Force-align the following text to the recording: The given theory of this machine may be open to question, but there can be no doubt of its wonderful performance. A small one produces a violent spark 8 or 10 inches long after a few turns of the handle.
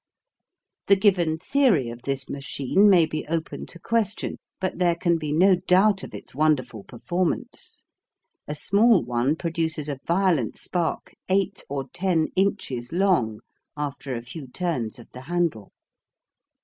The 0.87 0.95
given 0.95 1.37
theory 1.37 1.89
of 1.91 2.01
this 2.01 2.27
machine 2.27 2.89
may 2.89 3.05
be 3.05 3.23
open 3.27 3.67
to 3.67 3.77
question, 3.77 4.37
but 4.59 4.79
there 4.79 4.95
can 4.95 5.19
be 5.19 5.31
no 5.31 5.57
doubt 5.57 6.01
of 6.01 6.15
its 6.15 6.33
wonderful 6.33 6.83
performance. 6.85 7.83
A 8.47 8.55
small 8.55 9.03
one 9.03 9.35
produces 9.35 9.87
a 9.89 9.99
violent 10.07 10.57
spark 10.57 11.13
8 11.29 11.63
or 11.69 11.87
10 11.93 12.29
inches 12.35 12.91
long 12.91 13.41
after 13.77 14.15
a 14.15 14.23
few 14.23 14.47
turns 14.47 14.97
of 14.97 15.07
the 15.11 15.21
handle. 15.21 15.71